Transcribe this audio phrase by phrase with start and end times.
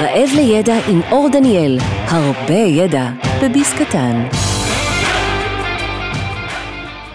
[0.00, 3.10] רעב לידע עם אור דניאל, הרבה ידע
[3.42, 4.28] בביס קטן.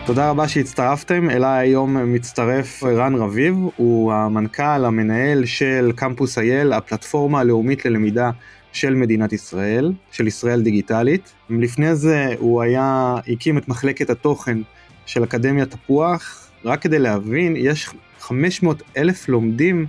[0.06, 7.40] תודה רבה שהצטרפתם, אליי היום מצטרף רן רביב, הוא המנכ"ל, המנהל של קמפוס אייל, הפלטפורמה
[7.40, 8.32] הלאומית ללמידה
[8.72, 11.34] של מדינת ישראל, של ישראל דיגיטלית.
[11.50, 14.58] לפני זה הוא היה, הקים את מחלקת התוכן
[15.06, 17.90] של אקדמיה תפוח, רק כדי להבין, יש
[18.20, 19.86] 500 אלף לומדים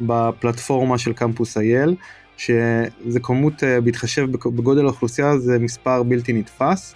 [0.00, 1.94] בפלטפורמה של קמפוס אייל,
[2.40, 6.94] שזה כמות, אה, בהתחשב בגודל האוכלוסייה, זה מספר בלתי נתפס.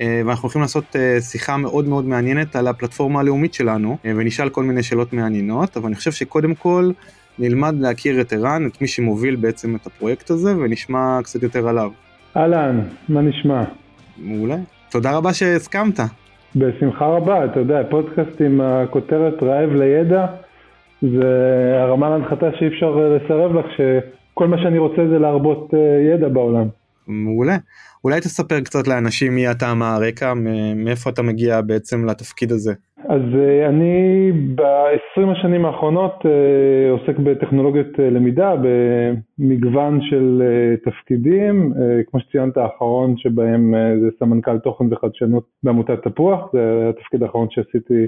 [0.00, 4.62] אה, ואנחנו הולכים לעשות אה, שיחה מאוד מאוד מעניינת על הפלטפורמה הלאומית שלנו, ונשאל כל
[4.62, 6.90] מיני שאלות מעניינות, אבל אני חושב שקודם כל
[7.38, 11.90] נלמד להכיר את ערן, את מי שמוביל בעצם את הפרויקט הזה, ונשמע קצת יותר עליו.
[12.36, 13.64] אהלן, מה נשמע?
[14.18, 14.56] מעולה.
[14.90, 16.00] תודה רבה שהסכמת.
[16.56, 20.26] בשמחה רבה, אתה יודע, פודקאסט עם הכותרת רעב לידע,
[21.02, 21.32] זה
[21.80, 23.62] הרמה להנחתה שאי אפשר לסרב לה,
[24.38, 26.66] כשכל מה שאני רוצה זה להרבות אה, ידע בעולם.
[27.08, 27.56] מעולה.
[28.04, 30.34] אולי תספר קצת לאנשים מי אתה, מה הרקע,
[30.76, 32.72] מאיפה אתה מגיע בעצם לתפקיד הזה.
[33.08, 40.42] אז אה, אני ב-20 השנים האחרונות אה, עוסק בטכנולוגיות למידה, במגוון של
[40.84, 41.72] תפקידים,
[42.10, 48.06] כמו שציינת האחרון שבהם זה סמנכ"ל תוכן וחדשנות בעמותת תפוח, זה התפקיד האחרון שעשיתי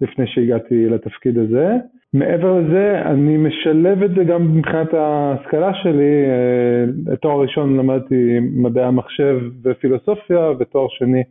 [0.00, 1.76] לפני שהגעתי לתפקיד הזה.
[2.14, 6.24] מעבר לזה, אני משלב את זה גם מבחינת ההשכלה שלי.
[7.10, 11.22] אה, תואר ראשון למדתי מדעי המחשב ופילוסופיה, ותואר שני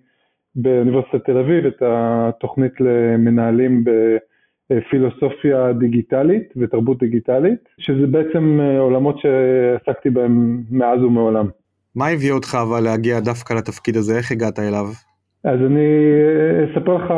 [0.56, 3.84] באוניברסיטת תל אביב, את התוכנית למנהלים
[4.70, 11.48] בפילוסופיה דיגיטלית ותרבות דיגיטלית, שזה בעצם אה, עולמות שעסקתי בהם מאז ומעולם.
[11.96, 14.18] מה הביא אותך אבל להגיע דווקא לתפקיד הזה?
[14.18, 14.86] איך הגעת אליו?
[15.44, 15.88] אז אני
[16.72, 17.14] אספר לך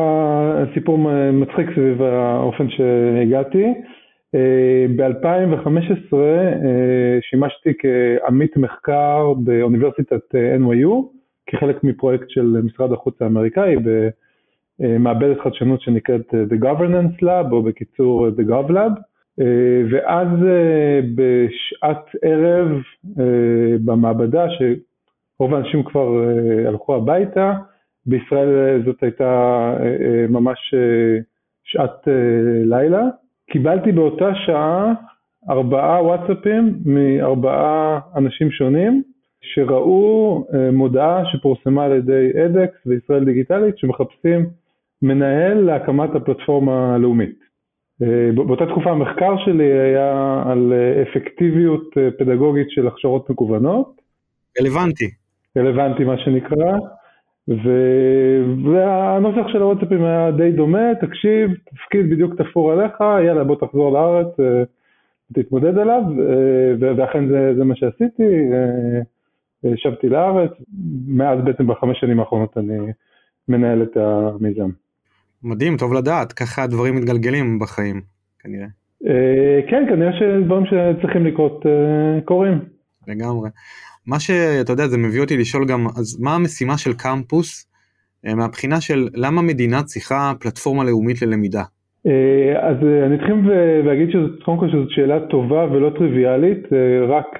[0.73, 0.97] סיפור
[1.33, 3.73] מצחיק סביב האופן שהגעתי.
[4.36, 10.89] אה, ב-2015 אה, שימשתי כעמית מחקר באוניברסיטת NYU,
[11.47, 13.75] כחלק מפרויקט של משרד החוץ האמריקאי
[14.79, 19.01] במעבדת חדשנות שנקראת The Governance Lab, או בקיצור The GovLab.
[19.40, 20.28] אה, ואז
[21.16, 22.67] בשעת ערב
[23.85, 26.23] במעבדה, שרוב האנשים כבר
[26.67, 27.53] הלכו הביתה,
[28.06, 29.23] בישראל אה, זאת הייתה
[29.79, 30.73] אה, אה, ממש
[31.63, 32.07] שעת
[32.66, 33.03] לילה.
[33.51, 34.94] קיבלתי באותה שעה
[35.50, 39.03] ארבעה וואטסאפים מארבעה אנשים שונים
[39.41, 44.50] שראו מודעה שפורסמה על ידי אדקס וישראל דיגיטלית שמחפשים
[45.01, 47.40] מנהל להקמת הפלטפורמה הלאומית.
[48.35, 54.01] באותה תקופה המחקר שלי היה על אפקטיביות פדגוגית של הכשרות מקוונות.
[54.61, 55.09] רלוונטי.
[55.57, 56.78] רלוונטי מה שנקרא.
[58.63, 62.94] והנוסח של הוואטסאפים היה די דומה, תקשיב, תפקיד בדיוק תפור עליך,
[63.25, 68.23] יאללה בוא תחזור לארץ, אה, עליו, אה, ואכן זה, זה מה שעשיתי,
[68.53, 70.51] אה, שבתי לארץ,
[71.07, 72.78] מאז בעצם בחמש שנים האחרונות אני
[73.47, 74.69] מנהל את המיזם.
[75.44, 78.01] מדהים, טוב לדעת, ככה הדברים מתגלגלים בחיים,
[78.40, 78.67] כנראה.
[79.69, 81.66] כן, כנראה שדברים שצריכים לקרות
[82.25, 82.59] קורים.
[83.07, 83.50] לגמרי.
[84.07, 87.72] מה שאתה יודע זה מביא אותי לשאול גם אז מה המשימה של קמפוס
[88.25, 91.63] אה, מהבחינה של למה מדינה צריכה פלטפורמה לאומית ללמידה.
[92.07, 93.35] אה, אז אה, אני אתחיל
[93.85, 94.09] ואגיד
[94.45, 96.63] קודם כל שזאת שאלה טובה ולא טריוויאלית,
[97.07, 97.40] רק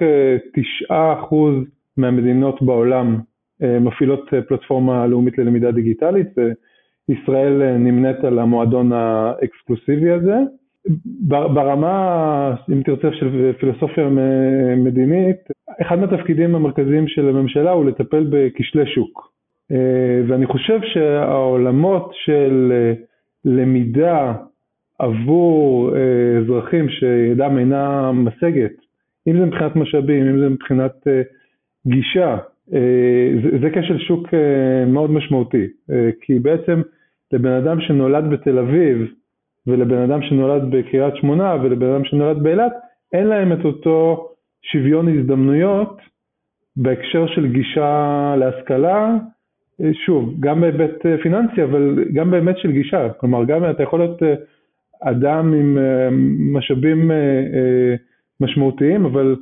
[0.54, 1.54] תשעה אחוז
[1.96, 3.18] מהמדינות בעולם
[3.60, 6.28] מפעילות פלטפורמה לאומית ללמידה דיגיטלית
[7.08, 10.36] וישראל נמנית על המועדון האקסקלוסיבי הזה.
[11.28, 14.08] ברמה, אם תרצה, של פילוסופיה
[14.76, 15.36] מדינית,
[15.80, 19.32] אחד מהתפקידים המרכזיים של הממשלה הוא לטפל בכשלי שוק.
[19.72, 22.92] אה, ואני חושב שהעולמות של אה,
[23.44, 24.34] למידה
[24.98, 28.72] עבור אה, אזרחים שידם אינה משגת,
[29.26, 30.92] אם זה מבחינת משאבים, אם זה מבחינת
[31.86, 32.36] גישה,
[33.60, 34.28] זה, כשל שוק
[34.86, 35.66] מאוד משמעותי,
[36.20, 36.82] כי בעצם
[37.32, 39.06] לבן אדם שנולד בתל אביב
[39.66, 42.72] ולבן אדם שנולד בקריית שמונה ולבן אדם שנולד באילת,
[43.12, 44.28] אין להם את אותו
[44.62, 46.00] שוויון הזדמנויות
[46.76, 49.16] בהקשר של גישה להשכלה,
[49.92, 53.08] שוב, גם בהיבט אה, פיננסי, אבל גם באמת של גישה.
[53.08, 54.34] כלומר, גם אתה יכול להיות אה,
[55.00, 56.08] אדם עם אה,
[56.52, 57.10] משאבים
[58.40, 59.36] משמעותיים, אבל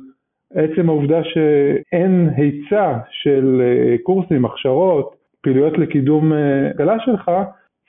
[0.53, 3.61] עצם העובדה שאין היצע של
[4.03, 7.31] קורסים, הכשרות, פעילויות לקידום השכלה שלך,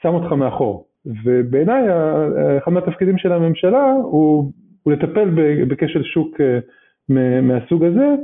[0.02, 0.86] שם אותך מאחור.
[1.24, 1.82] ובעיניי,
[2.58, 4.52] אחד מהתפקידים של הממשלה הוא,
[4.82, 5.28] הוא לטפל
[5.68, 6.36] בכשל שוק
[7.42, 8.14] מהסוג הזה,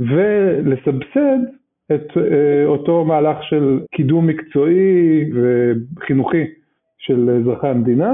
[0.00, 1.38] ולסבסד
[1.94, 6.44] את אה, אותו מהלך של קידום מקצועי וחינוכי
[6.98, 8.12] של אזרחי המדינה,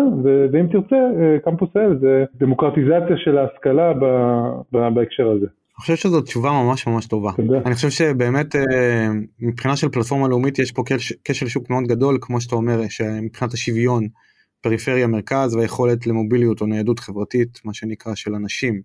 [0.53, 3.93] ואם תרצה, אה, קמפוס אל זה דמוקרטיזציה של ההשכלה
[4.73, 5.47] בהקשר הזה.
[5.47, 7.31] אני חושב שזו תשובה ממש ממש טובה.
[7.37, 7.61] תודה.
[7.67, 9.09] אני חושב שבאמת אה,
[9.41, 10.83] מבחינה של פלטפורמה לאומית יש פה
[11.25, 14.09] כשל שוק מאוד גדול כמו שאתה אומר שמבחינת השוויון
[14.61, 18.83] פריפריה מרכז והיכולת למוביליות או ניידות חברתית מה שנקרא של אנשים.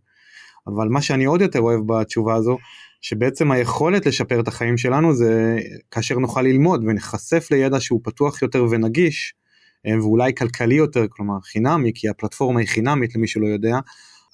[0.68, 2.58] אבל מה שאני עוד יותר אוהב בתשובה הזו
[3.02, 5.60] שבעצם היכולת לשפר את החיים שלנו זה
[5.92, 9.34] כאשר נוכל ללמוד ונחשף לידע שהוא פתוח יותר ונגיש
[9.88, 13.80] אה, ואולי כלכלי יותר כלומר חינמי כי הפלטפורמה היא חינמית למי שלא יודע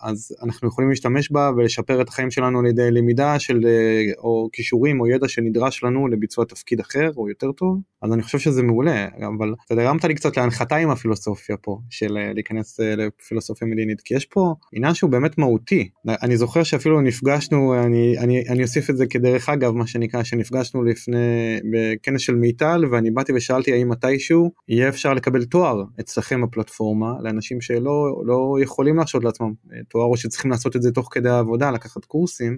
[0.04, 4.50] אז אנחנו יכולים להשתמש בה ולשפר את החיים שלנו על ידי למידה של אה, או
[4.54, 7.80] כישורים או ידע שנדרש לנו לביצוע תפקיד אחר או יותר טוב.
[8.02, 9.08] אז אני חושב שזה מעולה
[9.38, 14.02] אבל אתה הרמת לי קצת להנחתה עם הפילוסופיה פה של אה, להיכנס אה, לפילוסופיה מדינית
[14.02, 15.90] כי יש פה עניין שהוא באמת מהותי.
[16.08, 20.84] אני זוכר שאפילו נפגשנו אני אני אני אוסיף את זה כדרך אגב מה שנקרא שנפגשנו
[20.84, 27.14] לפני בכנס של מיטל ואני באתי ושאלתי האם מתישהו יהיה אפשר לקבל תואר אצלכם בפלטפורמה
[27.22, 29.54] לאנשים שלא לא יכולים להרשות לעצמם
[29.94, 32.58] תואר או שצריכים לעשות את זה תוך כדי העבודה לקחת קורסים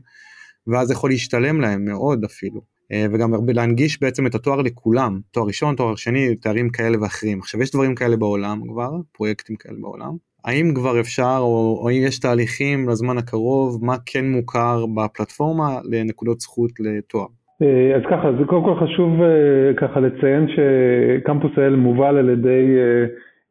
[0.67, 2.61] ואז יכול להשתלם להם מאוד אפילו.
[2.91, 7.39] אה, וגם להנגיש בעצם את התואר לכולם תואר ראשון תואר שני תארים כאלה ואחרים.
[7.39, 10.11] עכשיו יש דברים כאלה בעולם כבר פרויקטים כאלה בעולם.
[10.45, 16.39] האם כבר אפשר או, או אם יש תהליכים לזמן הקרוב מה כן מוכר בפלטפורמה לנקודות
[16.39, 17.27] זכות לתואר.
[17.61, 22.65] אה, אז ככה זה קודם כל חשוב אה, ככה לציין שקמפוס האל מובל על ידי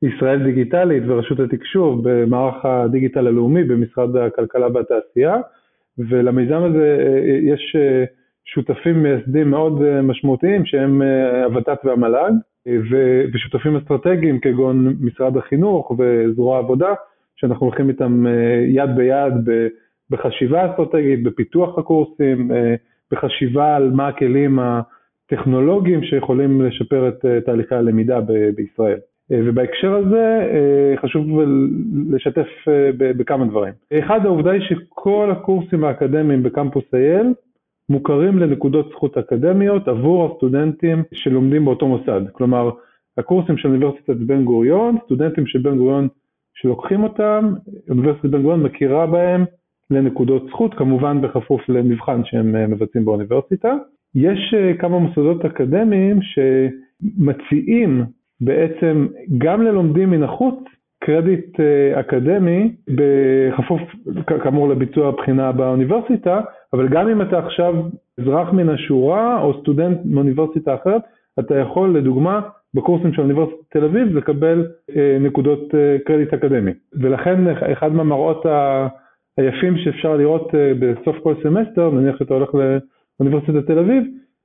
[0.04, 5.36] ישראל דיגיטלית ורשות התקשוב במערך הדיגיטל הלאומי במשרד הכלכלה והתעשייה
[5.98, 8.04] ולמיזם הזה אה, יש אה,
[8.44, 11.02] שותפים מייסדים מאוד אה, משמעותיים שהם
[11.44, 12.32] הוות"ת והמל"ג
[13.34, 16.94] ושותפים אסטרטגיים כגון משרד החינוך וזרוע העבודה
[17.36, 18.24] שאנחנו הולכים איתם
[18.68, 19.34] יד ביד
[20.10, 22.50] בחשיבה אסטרטגית, בפיתוח הקורסים,
[23.10, 28.20] בחשיבה על מה הכלים הטכנולוגיים שיכולים לשפר את תהליכי הלמידה
[28.54, 28.98] בישראל.
[29.32, 31.26] אה, ובהקשר הזה אה, חשוב
[32.10, 33.72] לשתף אה, בכמה דברים.
[33.98, 37.34] אחד, העובדה היא שכל הקורסים האקדמיים בקמפוס אייל
[37.88, 42.20] מוכרים לנקודות זכות אקדמיות עבור הסטודנטים שלומדים באותו מוסד.
[42.32, 42.70] כלומר,
[43.18, 46.08] הקורסים של אוניברסיטת בן גוריון, סטודנטים של בן גוריון
[46.54, 47.54] שלוקחים אותם,
[47.90, 49.44] אוניברסיטת בן גוריון מכירה בהם
[49.90, 53.74] לנקודות זכות, כמובן בכפוף למבחן שהם מבצעים באוניברסיטה.
[54.14, 58.04] יש כמה מוסדות אקדמיים שמציעים
[58.40, 59.06] בעצם
[59.38, 60.64] גם ללומדים מן החוץ
[61.04, 63.80] קרדיט אה, אקדמי בכפוף
[64.42, 66.40] כאמור לביצוע הבחינה באוניברסיטה,
[66.72, 67.74] אבל גם אם אתה עכשיו
[68.20, 71.02] אזרח מן השורה או סטודנט מאוניברסיטה אחרת,
[71.40, 72.40] אתה יכול לדוגמה
[72.74, 74.66] בקורסים של אוניברסיטת תל אביב לקבל
[74.96, 76.72] אה, נקודות אה, קרדיט אקדמי.
[77.00, 78.46] ולכן אחד מהמראות
[79.38, 80.48] היפים שאפשר לראות
[80.78, 82.50] בסוף כל סמסטר, נניח שאתה הולך
[83.20, 84.04] לאוניברסיטת תל אביב,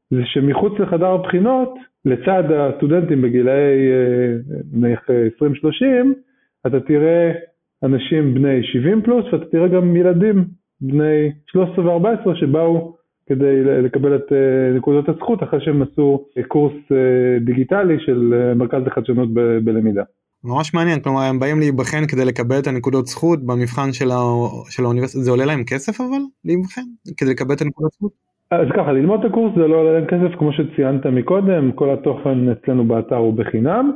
[0.09, 1.73] זה שמחוץ לחדר הבחינות
[2.05, 5.03] לצד הסטודנטים בגילאי אה, נניח 20-30,
[6.67, 7.31] אתה תראה
[7.83, 10.45] אנשים בני 70 פלוס ואתה תראה גם ילדים
[10.81, 12.95] בני 13 ו-14 שבאו
[13.27, 16.73] כדי לקבל את אה, נקודות הזכות אחרי שהם עשו אה, קורס
[17.45, 19.33] דיגיטלי של מרכז לחדשנות
[19.63, 20.03] בלמידה.
[20.43, 24.17] ממש מעניין, כלומר הם באים להיבחן כדי לקבל את הנקודות זכות במבחן של, ה...
[24.69, 26.81] של האוניברסיטה, זה עולה להם כסף אבל להיבחן
[27.17, 28.28] כדי לקבל את הנקודות זכות?
[28.51, 32.49] אז ככה, ללמוד את הקורס זה לא עולה להם כסף, כמו שציינת מקודם, כל התוכן
[32.49, 33.91] אצלנו באתר הוא בחינם.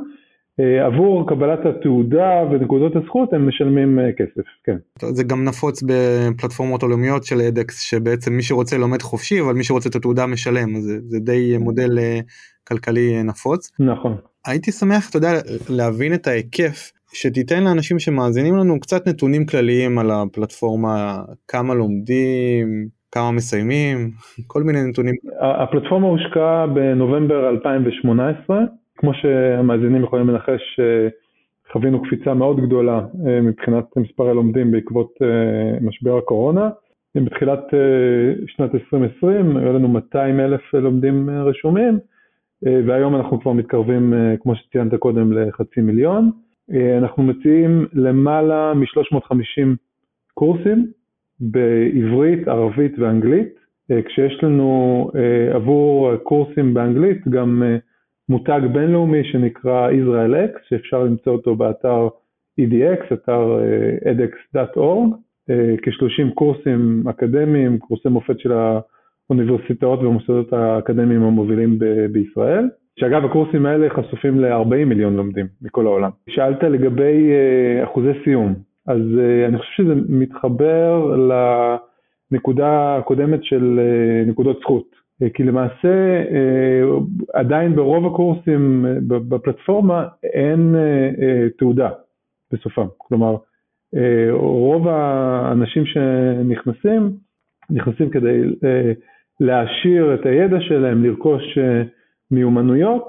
[0.60, 4.76] אה, עבור קבלת התעודה ונקודות הזכות הם משלמים אה, כסף, כן.
[5.00, 9.88] זה גם נפוץ בפלטפורמות עולמיות של אדקס, שבעצם מי שרוצה לומד חופשי, אבל מי שרוצה
[9.88, 12.20] את התעודה משלם, אז זה, זה די מודל אה,
[12.68, 13.70] כלכלי נפוץ.
[13.78, 14.16] נכון.
[14.46, 15.32] הייתי שמח, אתה יודע,
[15.68, 23.32] להבין את ההיקף שתיתן לאנשים שמאזינים לנו קצת נתונים כלליים על הפלטפורמה, כמה לומדים, כמה
[23.32, 24.10] מסיימים,
[24.52, 25.14] כל מיני נתונים.
[25.40, 28.60] הפלטפורמה הושקעה בנובמבר 2018,
[28.96, 31.08] כמו שהמאזינים יכולים לנחש, אה,
[31.72, 36.70] חווינו קפיצה מאוד גדולה אה, מבחינת מספר הלומדים בעקבות אה, משבר הקורונה.
[37.16, 37.60] בתחילת
[38.46, 41.98] שנת 2020 היו לנו 200 אלף לומדים רשומים,
[42.62, 46.30] והיום אנחנו כבר מתקרבים, כמו שציינת קודם, לחצי מיליון.
[46.98, 49.76] אנחנו מציעים למעלה מ-350
[50.34, 50.86] קורסים
[51.50, 53.54] בעברית, ערבית ואנגלית,
[53.90, 57.76] אה, כשיש לנו אה, עבור קורסים באנגלית גם אה,
[58.28, 62.08] מותג בינלאומי שנקרא IsraelX, שאפשר למצוא אותו באתר
[62.60, 63.58] EDX, אתר
[64.04, 65.14] edx.org,
[65.82, 72.68] כ-30 קורסים אקדמיים, קורסי מופת של האוניברסיטאות והמוסדות האקדמיים המובילים ב- בישראל.
[73.00, 76.10] שאגב הקורסים האלה חשופים ל-40 מיליון לומדים מכל העולם.
[76.28, 77.30] שאלת לגבי
[77.84, 78.54] אחוזי סיום,
[78.86, 81.16] אז uh, אני חושב שזה מתחבר
[82.30, 84.86] לנקודה הקודמת של uh, נקודות זכות.
[85.22, 86.22] Uh, כי למעשה
[87.32, 90.74] עדיין ברוב הקורסים בפלטפורמה אין
[91.58, 91.90] תעודה
[92.52, 92.86] בסופם.
[92.98, 93.36] כלומר,
[94.32, 97.10] רוב האנשים שנכנסים
[97.70, 98.42] נכנסים כדי
[99.40, 101.58] להעשיר את הידע שלהם, לרכוש
[102.30, 103.08] מיומנויות.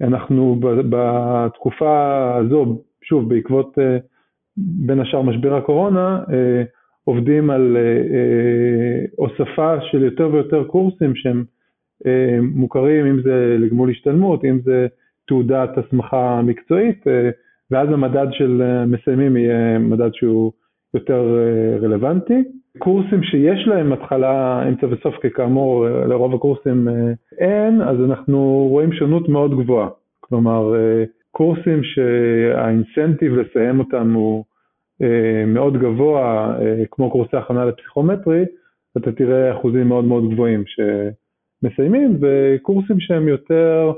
[0.00, 0.60] אנחנו
[0.90, 3.78] בתקופה הזו, שוב, בעקבות
[4.86, 6.20] בין השאר משבר הקורונה,
[7.04, 7.76] עובדים על
[9.16, 11.44] הוספה של יותר ויותר קורסים שהם
[12.54, 14.86] מוכרים, אם זה לגמול השתלמות, אם זה
[15.26, 17.04] תעודת הסמכה מקצועית,
[17.70, 20.52] ואז המדד של מסיימים יהיה מדד שהוא
[20.94, 21.38] יותר
[21.82, 22.44] רלוונטי.
[22.78, 26.88] קורסים שיש להם התחלה, אמצע וסוף, כי כאמור לרוב הקורסים
[27.38, 29.88] אין, אז אנחנו רואים שונות מאוד גבוהה.
[30.20, 30.74] כלומר,
[31.30, 34.44] קורסים שהאינסנטיב לסיים אותם הוא
[35.46, 36.54] מאוד גבוה,
[36.90, 38.44] כמו קורסי הכנה לפסיכומטרי,
[38.96, 43.92] אתה תראה אחוזים מאוד מאוד גבוהים שמסיימים, וקורסים שהם יותר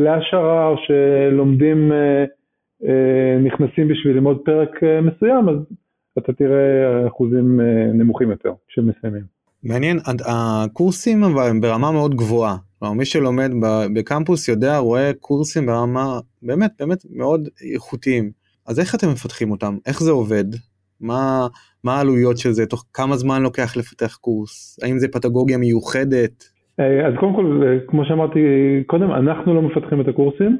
[0.00, 1.92] להשערה או שלומדים,
[3.44, 5.56] נכנסים בשביל ללמוד פרק מסוים, אז
[6.18, 7.60] אתה תראה אחוזים
[7.94, 9.22] נמוכים יותר שמסיימים.
[9.64, 12.56] מעניין, הקורסים אבל הם ברמה מאוד גבוהה.
[12.78, 13.50] כלומר, מי שלומד
[13.94, 18.45] בקמפוס יודע, רואה קורסים ברמה באמת באמת מאוד איכותיים.
[18.68, 19.74] אז איך אתם מפתחים אותם?
[19.86, 20.44] איך זה עובד?
[21.00, 21.46] מה,
[21.84, 22.66] מה העלויות של זה?
[22.66, 24.78] תוך כמה זמן לוקח לפתח קורס?
[24.84, 26.44] האם זה פתגוגיה מיוחדת?
[26.78, 28.40] אז קודם כל, כמו שאמרתי
[28.86, 30.58] קודם, אנחנו לא מפתחים את הקורסים.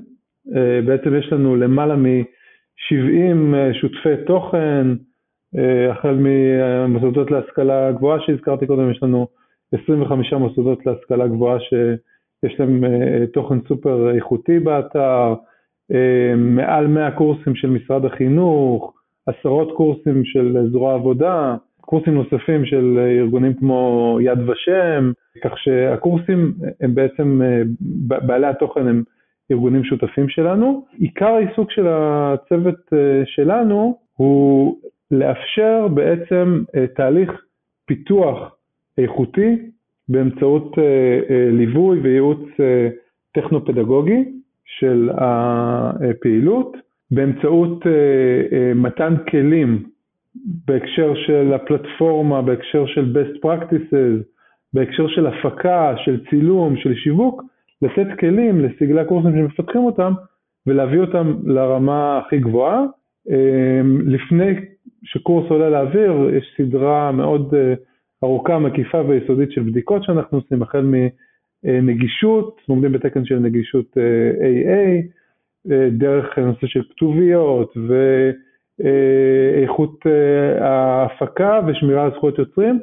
[0.87, 3.37] בעצם יש לנו למעלה מ-70
[3.81, 4.87] שותפי תוכן,
[5.91, 9.29] החל ממוסדות להשכלה גבוהה שהזכרתי קודם, יש לנו
[9.85, 12.85] 25 מוסדות להשכלה גבוהה שיש להם
[13.33, 15.35] תוכן סופר איכותי באתר,
[16.37, 18.93] מעל 100 קורסים של משרד החינוך,
[19.27, 25.13] עשרות קורסים של זרוע עבודה, קורסים נוספים של ארגונים כמו יד ושם,
[25.45, 27.41] כך שהקורסים הם בעצם,
[28.01, 29.03] בעלי התוכן הם
[29.51, 30.87] ארגונים שותפים שלנו.
[30.99, 32.93] עיקר העיסוק של הצוות
[33.25, 34.77] שלנו הוא
[35.11, 36.63] לאפשר בעצם
[36.95, 37.31] תהליך
[37.87, 38.57] פיתוח
[38.99, 39.57] איכותי
[40.09, 40.77] באמצעות
[41.53, 42.41] ליווי וייעוץ
[43.35, 44.25] טכנו-פדגוגי
[44.67, 46.77] של הפעילות,
[47.11, 47.85] באמצעות
[48.75, 49.83] מתן כלים
[50.67, 54.23] בהקשר של הפלטפורמה, בהקשר של best practices,
[54.73, 57.43] בהקשר של הפקה, של צילום, של שיווק,
[57.83, 60.13] לתת כלים לסגלי הקורסים שמפתחים אותם
[60.67, 62.85] ולהביא אותם לרמה הכי גבוהה.
[64.07, 64.55] לפני
[65.05, 67.55] שקורס עולה לאוויר, יש סדרה מאוד
[68.25, 70.81] ארוכה, מקיפה ויסודית של בדיקות שאנחנו עושים, החל
[71.67, 75.07] מנגישות, עומדים בתקן של נגישות AA,
[75.91, 77.77] דרך נושא של כתוביות
[78.79, 80.07] ואיכות
[80.61, 82.79] ההפקה ושמירה על זכויות יוצרים,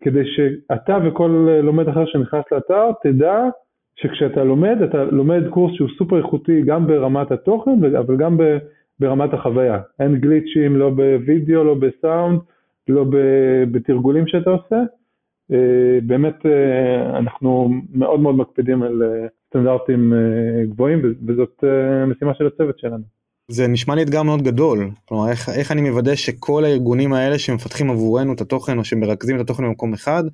[0.00, 3.44] כדי שאתה וכל לומד אחר שנכנס לאתר תדע
[3.96, 8.36] שכשאתה לומד, אתה לומד קורס שהוא סופר איכותי גם ברמת התוכן, אבל גם
[9.00, 9.80] ברמת החוויה.
[10.00, 12.40] אין גליצ'ים, לא בווידאו, לא בסאונד,
[12.88, 13.04] לא
[13.72, 14.76] בתרגולים שאתה עושה.
[16.02, 16.46] באמת
[17.18, 19.02] אנחנו מאוד מאוד מקפידים על
[19.48, 20.12] סטנדרטים
[20.70, 21.64] גבוהים, וזאת
[22.06, 23.02] משימה של הצוות שלנו.
[23.50, 27.90] זה נשמע לי אתגר מאוד גדול, כלומר איך, איך אני מוודא שכל הארגונים האלה שמפתחים
[27.90, 30.24] עבורנו את התוכן או שמרכזים את התוכן במקום אחד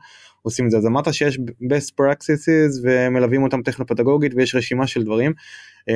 [0.42, 0.76] עושים את זה.
[0.76, 5.32] אז אמרת שיש best practices ומלווים אותם טכנופדגוגית ויש רשימה של דברים.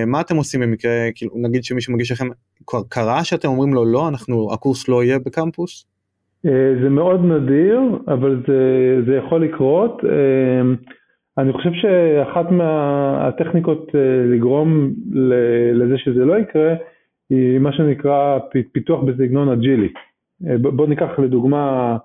[0.07, 2.29] מה אתם עושים במקרה, כאילו נגיד שמישהו מגיש לכם,
[2.89, 5.87] קרה שאתם אומרים לו לא, אנחנו, הקורס לא יהיה בקמפוס?
[6.83, 10.02] זה מאוד נדיר, אבל זה, זה יכול לקרות.
[11.38, 13.90] אני חושב שאחת מהטכניקות
[14.26, 14.90] לגרום
[15.73, 16.75] לזה שזה לא יקרה,
[17.30, 18.38] היא מה שנקרא
[18.73, 19.88] פיתוח בסגנון אג'ילי.
[20.61, 21.97] בואו ניקח לדוגמה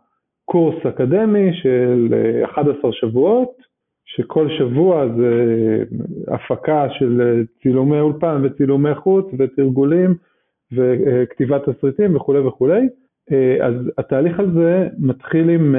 [0.46, 2.14] קורס אקדמי של
[2.44, 3.52] 11 שבועות,
[4.06, 5.44] שכל שבוע זה
[6.28, 10.16] הפקה של צילומי אולפן וצילומי חוץ ותרגולים
[10.72, 12.88] וכתיבת תסריטים וכולי וכולי.
[13.62, 15.76] אז התהליך הזה מתחיל עם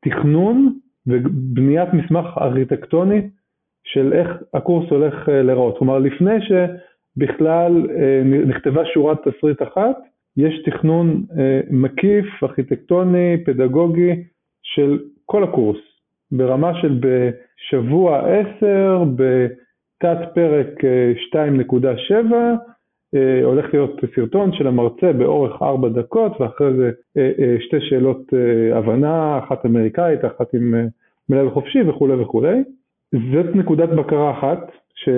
[0.00, 3.28] תכנון ובניית מסמך ארכיטקטוני
[3.84, 5.78] של איך הקורס הולך להיראות.
[5.78, 7.86] כלומר, לפני שבכלל
[8.46, 9.96] נכתבה שורת תסריט אחת,
[10.36, 11.24] יש תכנון
[11.70, 14.22] מקיף, ארכיטקטוני, פדגוגי
[14.62, 15.78] של כל הקורס,
[16.32, 18.20] ברמה של בשבוע
[18.58, 20.84] 10, בתת פרק
[21.34, 22.14] 2.7,
[23.44, 26.90] הולך להיות סרטון של המרצה באורך 4 דקות, ואחרי זה
[27.60, 28.22] שתי שאלות
[28.72, 30.74] הבנה, אחת אמריקאית, אחת עם
[31.28, 32.62] מנהל חופשי וכולי וכולי.
[33.12, 35.08] זאת נקודת בקרה אחת, ש...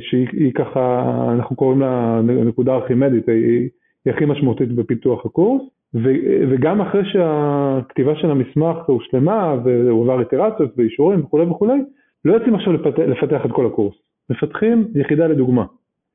[0.00, 1.04] שהיא ככה,
[1.34, 3.68] אנחנו קוראים לה נקודה ארכימדית, היא,
[4.04, 5.62] היא הכי משמעותית בפיתוח הקורס,
[5.94, 6.10] ו...
[6.50, 11.78] וגם אחרי שהכתיבה של המסמך הושלמה והוא עבר איטרציות ואישורים וכולי וכולי,
[12.24, 13.94] לא יוצאים עכשיו לפתח, לפתח את כל הקורס,
[14.30, 15.64] מפתחים יחידה לדוגמה.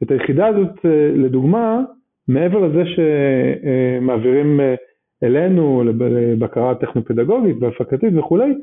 [0.03, 0.85] את היחידה הזאת
[1.15, 1.81] לדוגמה,
[2.27, 4.59] מעבר לזה שמעבירים
[5.23, 8.53] אלינו, לבקרה טכנו-פדגוגית והפקתית וכולי,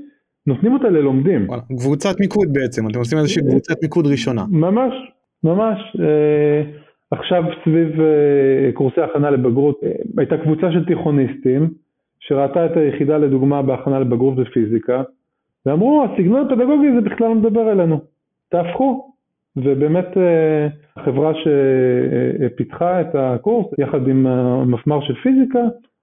[0.46, 1.46] נותנים אותה ללומדים.
[1.78, 4.44] קבוצת מיקוד בעצם, אתם עושים איזושהי קבוצת מיקוד ראשונה.
[4.50, 4.92] ממש,
[5.44, 5.96] ממש.
[6.00, 6.62] אה,
[7.10, 11.70] עכשיו סביב אה, קורסי הכנה לבגרות, אה, הייתה קבוצה של תיכוניסטים
[12.20, 15.02] שראתה את היחידה לדוגמה בהכנה לבגרות בפיזיקה,
[15.66, 18.00] ואמרו, הסגנון הפדגוגי זה בכלל לא מדבר אלינו,
[18.48, 19.11] תהפכו.
[19.56, 20.08] ובאמת
[20.96, 25.62] החברה שפיתחה את הקורס, יחד עם המפמ"ר של פיזיקה,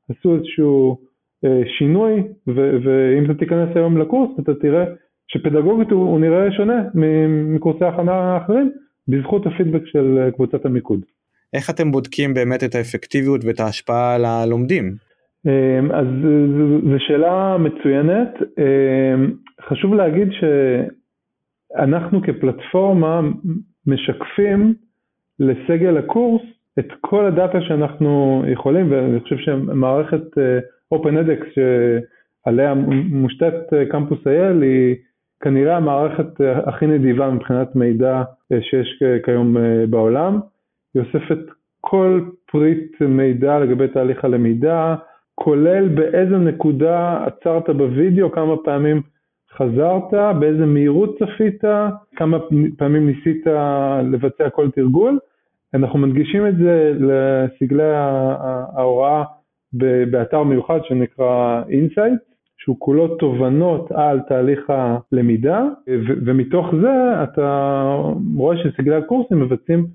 [0.10, 0.98] עשו איזשהו
[1.46, 4.86] אה, שינוי, ואם אתה תיכנס היום לקורס אתה תראה
[5.28, 6.84] שפדגוגית הוא, הוא נראה שונה
[7.56, 8.72] מקורסי הכנה האחרים,
[9.08, 11.00] בזכות הפידבק של אה, קבוצת המיקוד.
[11.54, 14.96] איך אתם בודקים באמת את האפקטיביות ואת ההשפעה על הלומדים?
[15.48, 16.08] אה, אז
[16.92, 18.34] זו שאלה מצוינת.
[19.68, 20.28] חשוב להגיד
[21.74, 23.22] שאנחנו כפלטפורמה
[23.88, 24.74] משקפים
[25.40, 26.42] לסגל הקורס
[26.80, 30.24] את כל הדאטה שאנחנו יכולים, ואני חושב שמערכת
[30.94, 32.74] OpenEDX שעליה
[33.12, 34.96] מושתת קמפוס אייל היא
[35.44, 38.24] כנראה המערכת הכי נדיבה מבחינת מידע
[38.62, 39.58] שיש כיום
[39.90, 40.40] בעולם.
[40.94, 41.40] היא אוספת
[41.82, 42.22] כל
[42.52, 44.96] פריט מידע לגבי תהליך הלמידה,
[45.36, 49.02] כולל באיזה נקודה עצרת בווידאו, כמה פעמים
[49.58, 51.64] חזרת, באיזה מהירות צפית,
[52.16, 52.38] כמה
[52.78, 53.46] פעמים ניסית
[54.12, 55.20] לבצע כל תרגול.
[55.74, 57.92] אנחנו מדגישים את זה לסגלי
[58.74, 59.24] ההוראה
[60.12, 62.20] באתר מיוחד שנקרא Insight,
[62.58, 65.64] שהוא כולו תובנות על תהליך הלמידה,
[66.26, 67.84] ומתוך זה אתה
[68.36, 69.86] רואה שסגלי הקורסים מבצעים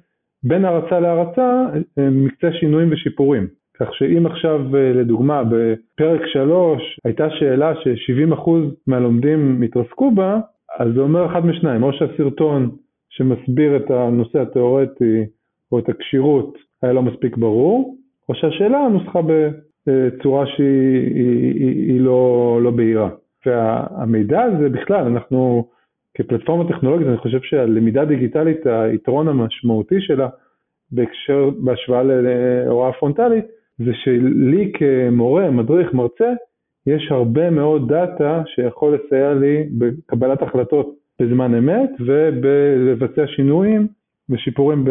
[0.43, 1.65] בין הרצה להרצה
[1.97, 3.47] מקצה שינויים ושיפורים.
[3.81, 8.51] כך שאם עכשיו לדוגמה בפרק 3 הייתה שאלה ש-70%
[8.87, 10.41] מהלומדים התרסקו בה,
[10.79, 12.71] אז זה אומר אחד משניים, או שהסרטון
[13.11, 15.25] שמסביר את הנושא התיאורטי
[15.73, 17.97] או את הכשירות היה לא מספיק ברור,
[18.29, 19.21] או שהשאלה נוסחה
[19.87, 23.09] בצורה שהיא היא, היא, היא לא, לא בהירה.
[23.47, 25.69] והמידע הזה בכלל, אנחנו
[26.15, 30.29] כפלטפורמה טכנולוגית, אני חושב שהלמידה דיגיטלית, היתרון המשמעותי שלה
[30.93, 33.45] בהקשר, בהשוואה להוראה פרונטלית,
[33.79, 36.33] זה שלי כמורה, מדריך, מרצה,
[36.87, 43.89] יש הרבה מאוד דאטה שיכול לסייע לי בקבלת החלטות בזמן אמת ובלבצע שינויים
[44.29, 44.85] ושיפורים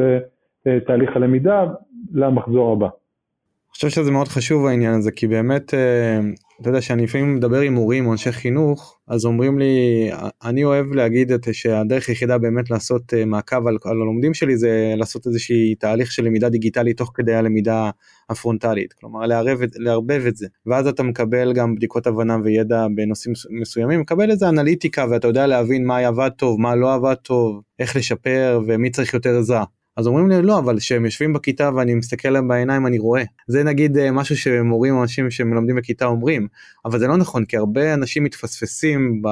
[0.66, 1.66] בתהליך הלמידה
[2.14, 2.86] למחזור הבא.
[2.86, 6.20] אני חושב שזה מאוד חשוב העניין הזה כי באמת אה,
[6.64, 10.10] אתה יודע שאני לפעמים מדבר עם מורים או אנשי חינוך אז אומרים לי
[10.44, 14.94] אני אוהב להגיד את שהדרך היחידה באמת לעשות אה, מעקב על, על הלומדים שלי זה
[14.98, 17.90] לעשות איזושהי תהליך של למידה דיגיטלית תוך כדי הלמידה
[18.30, 24.00] הפרונטלית כלומר לערב, לערבב את זה ואז אתה מקבל גם בדיקות הבנה וידע בנושאים מסוימים
[24.00, 28.62] מקבל איזה אנליטיקה ואתה יודע להבין מה עבד טוב מה לא עבד טוב איך לשפר
[28.68, 29.64] ומי צריך יותר עזרה.
[29.98, 33.24] אז אומרים לי לא אבל כשהם יושבים בכיתה ואני מסתכל להם בעיניים אני רואה.
[33.48, 36.48] זה נגיד אה, משהו שמורים אנשים שמלמדים בכיתה אומרים
[36.86, 39.28] אבל זה לא נכון כי הרבה אנשים מתפספסים ב...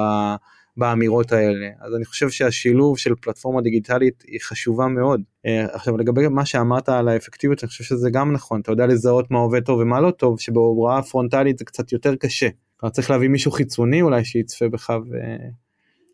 [0.76, 1.68] באמירות האלה.
[1.80, 5.20] אז אני חושב שהשילוב של פלטפורמה דיגיטלית היא חשובה מאוד.
[5.46, 8.60] אה, עכשיו לגבי מה שאמרת על האפקטיביות אני חושב שזה גם נכון.
[8.60, 12.48] אתה יודע לזהות מה עובד טוב ומה לא טוב שבהוראה פרונטלית זה קצת יותר קשה.
[12.92, 15.16] צריך להביא מישהו חיצוני אולי שיצפה בך ו...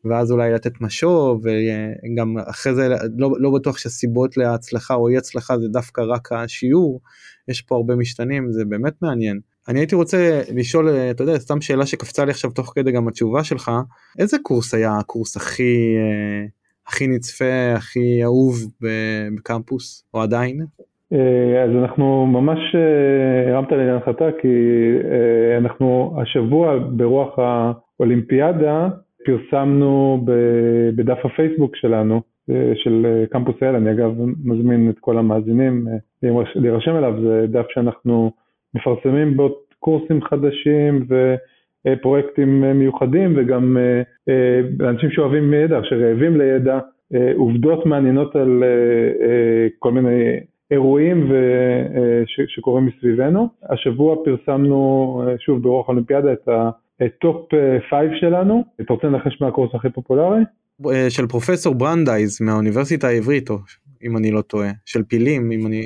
[0.04, 5.58] ואז אולי לתת משוב וגם אחרי זה לא, לא בטוח שהסיבות להצלחה או אי הצלחה
[5.58, 7.00] זה דווקא רק השיעור
[7.48, 9.40] יש פה הרבה משתנים זה באמת מעניין.
[9.68, 13.44] אני הייתי רוצה לשאול אתה יודע סתם שאלה שקפצה לי עכשיו תוך כדי גם התשובה
[13.44, 13.70] שלך
[14.18, 15.96] איזה קורס היה הקורס הכי
[16.88, 20.60] הכי נצפה הכי אהוב בקמפוס או עדיין?
[21.12, 24.48] אה, אז אנחנו ממש אה, הרמת לי להנחתה כי
[25.10, 28.88] אה, אנחנו השבוע ברוח האולימפיאדה
[29.28, 30.24] פרסמנו
[30.96, 34.12] בדף הפייסבוק שלנו, אה, של אה, קמפוס IL, אני אגב
[34.44, 38.30] מזמין את כל המאזינים אה, להירשם אליו, זה דף שאנחנו
[38.74, 41.06] מפרסמים בו קורסים חדשים
[41.86, 43.76] ופרויקטים מיוחדים וגם
[44.78, 46.78] לאנשים שאוהבים ידע, שרעבים לידע,
[47.36, 48.64] עובדות מעניינות על
[49.78, 51.32] כל מיני אירועים
[52.26, 53.48] שקורים מסביבנו.
[53.70, 56.70] השבוע פרסמנו שוב ברוח האולימפיאדה את ה...
[57.20, 57.48] טופ
[57.90, 60.42] 5 אה, שלנו, אתה רוצה לנחש מה הקורס הכי פופולרי?
[60.86, 63.56] אה, של פרופסור בנדייז מהאוניברסיטה העברית, או
[64.02, 65.82] אם אני לא טועה, של פילים, אם אני...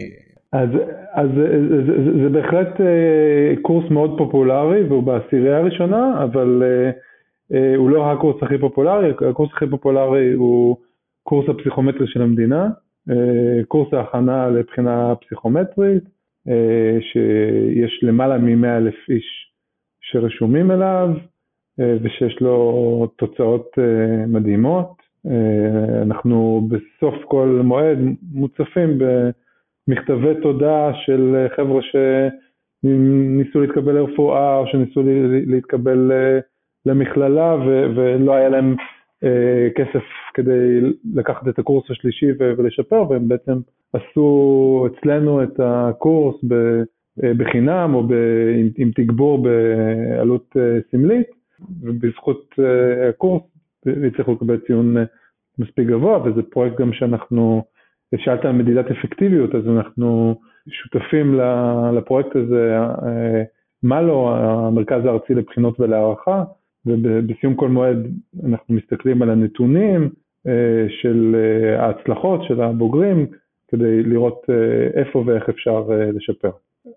[0.53, 0.69] אז,
[1.13, 6.63] אז זה, זה, זה בהחלט אה, קורס מאוד פופולרי והוא בעשירייה הראשונה, אבל
[7.77, 10.77] הוא לא הקורס הכי פופולרי, הקורס הכי פופולרי הוא
[11.23, 12.69] קורס הפסיכומטרי של המדינה,
[13.69, 16.03] קורס ההכנה לבחינה פסיכומטרית,
[17.01, 19.52] שיש למעלה מ-100 אלף איש
[20.13, 21.09] שרשומים אליו
[21.81, 25.03] אה, ושיש לו תוצאות אה, מדהימות.
[25.27, 27.99] אה, אנחנו בסוף כל מועד
[28.33, 31.81] מוצפים במכתבי תודה של חבר'ה
[32.85, 35.03] ניסו להתקבל לרפואה או שניסו
[35.47, 36.13] להתקבל
[36.87, 37.57] למכללה
[37.97, 38.77] ולא היה להם
[39.77, 40.03] כסף
[40.35, 40.81] כדי
[41.15, 43.53] לקחת את הקורס השלישי ולשפר והם בעצם
[43.93, 46.45] עשו אצלנו את הקורס
[47.19, 48.03] בחינם או
[48.77, 50.57] עם תגבור בעלות
[50.91, 51.27] סמלית
[51.83, 52.55] ובזכות
[53.09, 53.43] הקורס
[53.87, 54.97] הצליחו לקבל ציון
[55.59, 57.65] מספיק גבוה וזה פרויקט גם שאנחנו,
[58.17, 61.41] שאלת על מדידת אפקטיביות אז אנחנו שותפים
[61.97, 62.77] לפרויקט הזה,
[63.83, 66.45] מלו, המרכז הארצי לבחינות ולהערכה
[66.87, 67.99] ובסיום כל מועד
[68.45, 70.11] אנחנו מסתכלים על הנתונים
[70.89, 71.37] של
[71.79, 73.27] ההצלחות של הבוגרים
[73.69, 74.47] כדי לראות
[74.95, 76.51] איפה ואיך אפשר לשפר.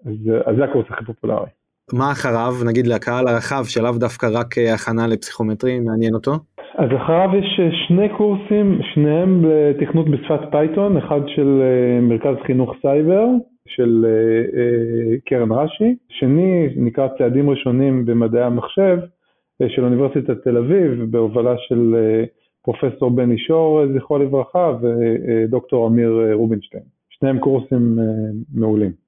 [0.06, 0.14] אז,
[0.46, 1.50] אז זה הקורס הכי פופולרי.
[1.94, 6.32] מה אחריו, נגיד לקהל הרחב שלאו דווקא רק הכנה לפסיכומטרי, מעניין אותו?
[6.78, 11.62] אז אחריו יש שני קורסים, שניהם לתכנות בשפת פייתון, אחד של
[12.02, 13.26] מרכז חינוך סייבר
[13.68, 14.06] של
[15.26, 18.98] קרן רש"י, שני נקרא צעדים ראשונים במדעי המחשב
[19.68, 21.96] של אוניברסיטת תל אביב בהובלה של
[22.64, 27.98] פרופסור בני שור זכרו לברכה ודוקטור אמיר רובינשטיין, שניהם קורסים
[28.56, 29.05] מעולים.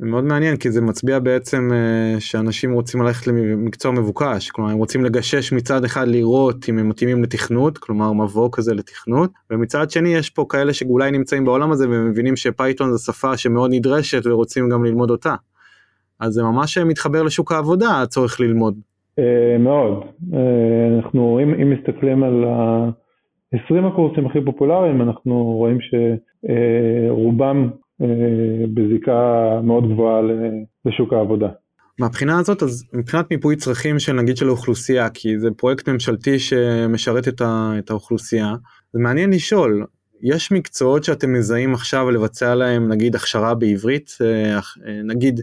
[0.00, 1.70] מאוד מעניין כי זה מצביע בעצם
[2.18, 7.22] שאנשים רוצים ללכת למקצוע מבוקש כלומר הם רוצים לגשש מצד אחד לראות אם הם מתאימים
[7.22, 12.36] לתכנות כלומר מבוא כזה לתכנות ומצד שני יש פה כאלה שאולי נמצאים בעולם הזה ומבינים
[12.36, 15.34] שפייתון זו שפה שמאוד נדרשת ורוצים גם ללמוד אותה.
[16.20, 18.74] אז זה ממש מתחבר לשוק העבודה הצורך ללמוד.
[19.58, 20.04] מאוד
[20.96, 27.70] אנחנו אם, אם מסתכלים על ה-20 הקורסים הכי פופולריים אנחנו רואים שרובם
[28.74, 30.20] בזיקה מאוד גבוהה
[30.84, 31.48] לשוק העבודה.
[31.98, 37.28] מהבחינה הזאת אז מבחינת מיפוי צרכים של נגיד של האוכלוסייה כי זה פרויקט ממשלתי שמשרת
[37.28, 38.54] את, ה, את האוכלוסייה
[38.92, 39.86] זה מעניין לשאול
[40.22, 44.60] יש מקצועות שאתם מזהים עכשיו לבצע להם נגיד הכשרה בעברית אה, אה,
[45.04, 45.40] נגיד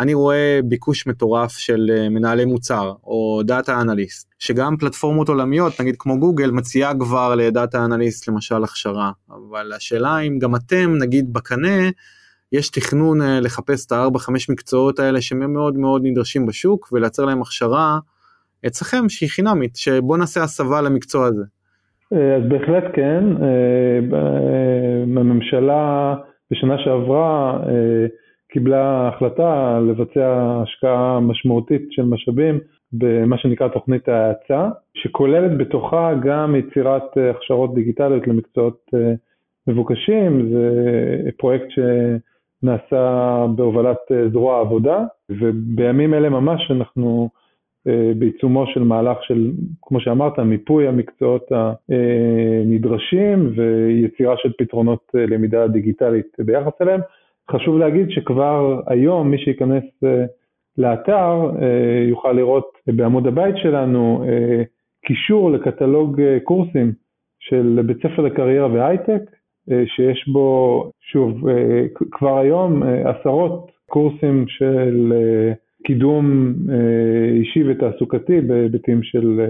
[0.00, 5.94] אני רואה ביקוש מטורף של אה, מנהלי מוצר או דאטה אנליסט שגם פלטפורמות עולמיות נגיד
[5.98, 11.88] כמו גוגל מציעה כבר לדאטה אנליסט למשל הכשרה אבל השאלה אם גם אתם נגיד בקנה
[12.52, 17.24] יש תכנון אה, לחפש את הארבע חמש מקצועות האלה שהם מאוד מאוד נדרשים בשוק ולייצר
[17.24, 17.98] להם הכשרה
[18.66, 21.44] אצלכם שהיא חינמית שבוא נעשה הסבה למקצוע הזה.
[22.12, 23.24] אה, אז בהחלט כן,
[25.16, 26.14] הממשלה
[26.50, 27.60] בשנה שעברה
[28.50, 32.58] קיבלה החלטה לבצע השקעה משמעותית של משאבים
[32.92, 39.12] במה שנקרא תוכנית ההאצה, שכוללת בתוכה גם יצירת הכשרות דיגיטליות למקצועות אה,
[39.66, 47.28] מבוקשים, זה פרויקט שנעשה בהובלת אה, זרוע העבודה, ובימים אלה ממש אנחנו
[47.86, 49.50] אה, בעיצומו של מהלך של,
[49.82, 57.00] כמו שאמרת, מיפוי המקצועות הנדרשים ויצירה של פתרונות למידה דיגיטלית ביחס אליהם.
[57.50, 60.24] חשוב להגיד שכבר היום מי שייכנס אה,
[60.78, 64.62] לאתר אה, יוכל לראות בעמוד הבית שלנו אה,
[65.06, 66.92] קישור לקטלוג קורסים
[67.40, 69.22] של בית ספר לקריירה והייטק,
[69.86, 71.48] שיש בו, שוב,
[72.10, 75.12] כבר היום עשרות קורסים של
[75.86, 76.54] קידום
[77.38, 79.40] אישי ותעסוקתי בהיבטים של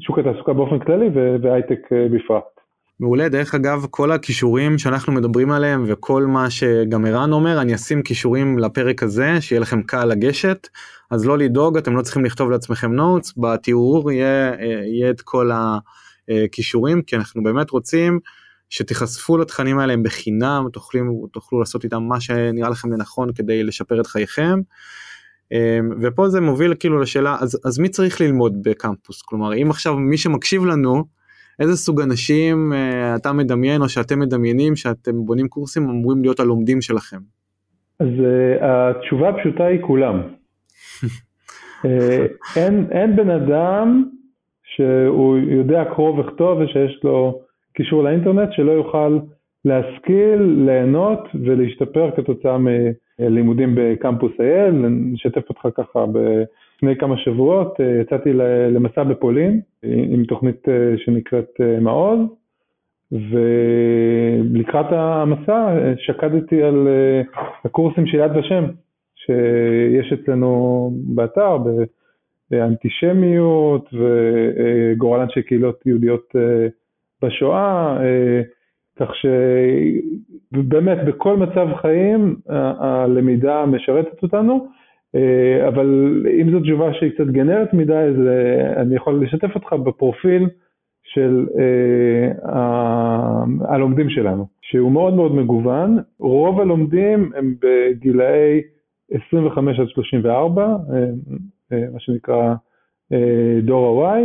[0.00, 1.08] שוק התעסוקה באופן כללי
[1.42, 2.61] והייטק בפרט.
[3.02, 3.28] מעולה.
[3.28, 8.58] דרך אגב כל הכישורים שאנחנו מדברים עליהם וכל מה שגם ערן אומר אני אשים כישורים
[8.58, 10.68] לפרק הזה שיהיה לכם קל לגשת.
[11.10, 14.52] אז לא לדאוג אתם לא צריכים לכתוב לעצמכם נוטס בתיאור יהיה,
[14.84, 18.18] יהיה את כל הכישורים כי אנחנו באמת רוצים
[18.70, 24.06] שתיחשפו לתכנים האלה בחינם תוכלו, תוכלו לעשות איתם מה שנראה לכם לנכון כדי לשפר את
[24.06, 24.60] חייכם.
[26.02, 29.22] ופה זה מוביל כאילו לשאלה אז, אז מי צריך ללמוד בקמפוס?
[29.22, 31.21] כלומר אם עכשיו מי שמקשיב לנו
[31.60, 36.80] איזה סוג אנשים uh, אתה מדמיין או שאתם מדמיינים שאתם בונים קורסים אמורים להיות הלומדים
[36.80, 37.16] שלכם?
[38.00, 40.22] אז uh, התשובה הפשוטה היא כולם.
[41.02, 41.86] uh,
[42.56, 44.04] אין, אין בן אדם
[44.64, 47.40] שהוא יודע קרוא וכתוב ושיש לו
[47.74, 49.18] קישור לאינטרנט שלא יוכל
[49.64, 56.04] להשכיל, ליהנות ולהשתפר כתוצאה מלימודים בקמפוס אייל, נשתף אותך ככה
[56.82, 58.32] לפני כמה שבועות אה, יצאתי
[58.74, 62.18] למסע בפולין עם תוכנית אה, שנקראת אה, מעוז,
[63.12, 66.88] ולקראת המסע שקדתי על
[67.64, 68.64] הקורסים של יד ושם
[69.14, 71.58] שיש אצלנו באתר,
[72.50, 76.34] באנטישמיות וגורלן של קהילות יהודיות
[77.22, 77.98] בשואה,
[78.96, 79.08] כך
[80.52, 82.36] שבאמת בכל מצב חיים
[82.78, 84.68] הלמידה משרתת אותנו.
[85.14, 88.16] אה, אבל אם זו תשובה שהיא קצת גנרת מדי, אז
[88.76, 90.48] אני יכול לשתף אותך בפרופיל
[91.02, 92.32] של אה,
[93.68, 95.98] הלומדים שלנו, שהוא מאוד מאוד מגוון.
[96.18, 98.60] רוב הלומדים הם בגילאי
[99.10, 100.76] 25 עד 34,
[101.70, 102.54] מה שנקרא
[103.62, 104.20] דור ה-Y,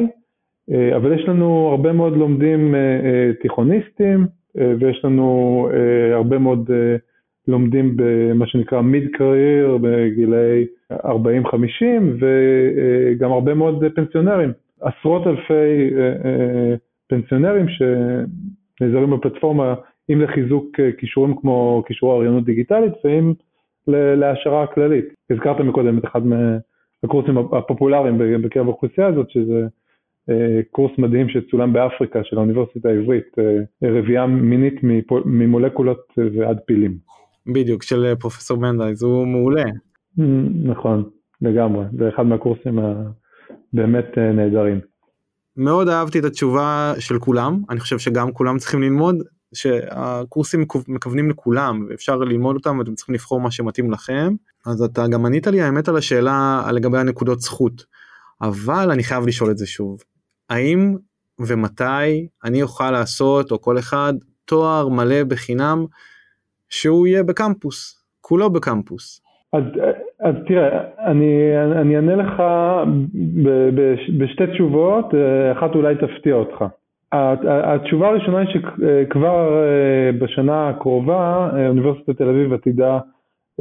[0.96, 2.76] אבל יש לנו הרבה מאוד לומדים
[3.42, 5.68] תיכוניסטים, ויש לנו
[6.14, 6.70] הרבה מאוד
[7.48, 10.98] לומדים במה שנקרא מיד קרייר בגילאי 40-50
[12.20, 15.94] וגם הרבה מאוד פנסיונרים, עשרות אלפי
[17.10, 19.76] פנסיונרים שנעזרים בפלטפורמה
[20.10, 23.34] אם לחיזוק כישורים כמו כישורי אוריינות דיגיטלית ואם
[23.88, 25.06] להעשרה הכללית.
[25.30, 26.22] הזכרת מקודם את אחד
[27.04, 29.68] מהקורסים הפופולריים בקרב האוכלוסייה הזאת שזה
[30.72, 33.36] קורס מדהים שצולם באפריקה של האוניברסיטה העברית,
[33.84, 34.76] רבייה מינית
[35.26, 36.92] ממולקולות ועד פילים.
[37.48, 39.64] בדיוק, של פרופסור בנדייז, הוא מעולה.
[40.64, 41.10] נכון,
[41.42, 44.80] לגמרי, זה אחד מהקורסים הבאמת נהדרים.
[45.58, 51.86] מאוד אהבתי את התשובה של כולם, אני חושב שגם כולם צריכים ללמוד, שהקורסים מכוונים לכולם,
[51.90, 54.36] ואפשר ללמוד אותם ואתם צריכים לבחור מה שמתאים לכם.
[54.66, 57.86] אז אתה גם ענית לי האמת על השאלה לגבי הנקודות זכות,
[58.42, 60.00] אבל אני חייב לשאול את זה שוב.
[60.50, 60.96] האם
[61.40, 64.14] ומתי אני אוכל לעשות, או כל אחד,
[64.46, 65.86] תואר מלא בחינם
[66.70, 69.22] שהוא יהיה בקמפוס, כולו בקמפוס.
[69.54, 69.64] אז,
[70.20, 72.40] אז תראה, אני, אני אענה לך
[73.44, 75.06] ב, ב, בשתי תשובות,
[75.54, 76.66] אחת אולי תפתיע אותך.
[77.12, 83.00] התשובה הראשונה היא שכבר אה, בשנה הקרובה אוניברסיטת תל אביב עתידה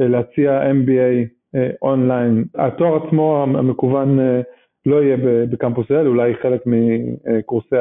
[0.01, 2.43] אה, להציע MBA אה, אונליין.
[2.55, 4.19] התואר עצמו המקוון
[4.85, 5.17] לא יהיה
[5.51, 7.75] בקמפוס IL, אולי חלק מקורסי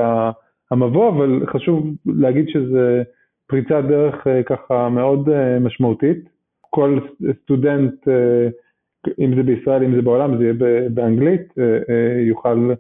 [0.71, 3.03] המבוא, אבל חשוב להגיד שזה
[3.47, 6.29] פריצת דרך אה, ככה מאוד אה, משמעותית.
[6.71, 6.99] כל
[7.43, 8.49] סטודנט, אה,
[9.19, 10.55] אם זה בישראל, אם זה בעולם, זה יהיה
[10.91, 11.55] באנגלית,
[12.27, 12.71] יוכל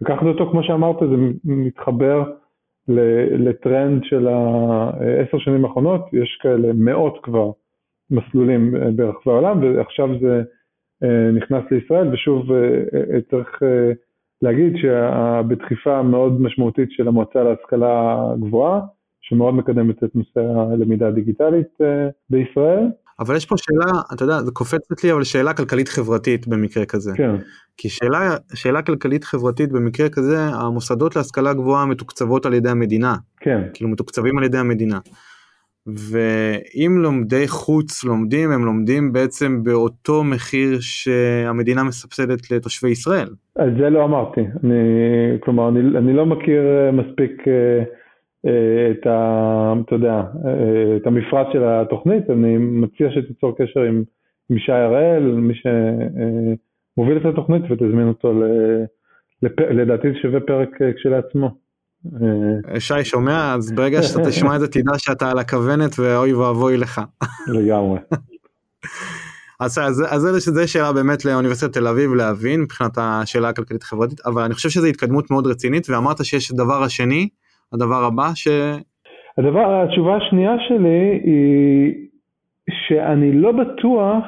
[0.00, 2.32] לקחת אותו, כמו שאמרת, זה מתחבר
[3.38, 7.50] לטרנד של העשר שנים האחרונות, יש כאלה מאות כבר
[8.10, 10.42] מסלולים ברחבי העולם, ועכשיו זה
[11.32, 12.50] נכנס לישראל, ושוב
[13.30, 13.62] צריך
[14.42, 18.80] להגיד שבדחיפה מאוד משמעותית של המועצה להשכלה גבוהה,
[19.22, 22.86] שמאוד מקדמת את נושא הלמידה הדיגיטלית אה, בישראל.
[23.20, 27.12] אבל יש פה שאלה, אתה יודע, זה קופצת לי, אבל שאלה כלכלית חברתית במקרה כזה.
[27.16, 27.34] כן.
[27.76, 33.14] כי שאלה, שאלה כלכלית חברתית במקרה כזה, המוסדות להשכלה גבוהה מתוקצבות על ידי המדינה.
[33.40, 33.60] כן.
[33.74, 34.98] כאילו מתוקצבים על ידי המדינה.
[35.86, 43.28] ואם לומדי חוץ לומדים, הם לומדים בעצם באותו מחיר שהמדינה מסבסדת לתושבי ישראל.
[43.58, 44.40] על זה לא אמרתי.
[44.64, 44.74] אני,
[45.40, 47.48] כלומר, אני, אני לא מכיר מספיק...
[47.48, 47.84] אה,
[48.90, 50.22] את, ה, אתה יודע,
[50.96, 54.02] את המפרט של התוכנית, אני מציע שתיצור קשר עם,
[54.50, 58.44] עם שי הראל, מי שמוביל את התוכנית ותזמין אותו, ל,
[59.42, 61.50] לפ, לדעתי שווה פרק כשלעצמו.
[62.78, 67.00] שי שומע אז ברגע שאתה תשמע את זה תדע שאתה על הכוונת ואוי ואבוי לך.
[67.48, 67.98] לגמרי.
[69.60, 74.42] אז, אז, אז זה שאלה באמת לאוניברסיטת תל אביב להבין מבחינת השאלה הכלכלית חברתית אבל
[74.42, 77.28] אני חושב שזו התקדמות מאוד רצינית ואמרת שיש הדבר השני
[77.72, 78.48] הדבר הבא ש...
[79.38, 81.94] הדבר, התשובה השנייה שלי היא
[82.70, 84.24] שאני לא בטוח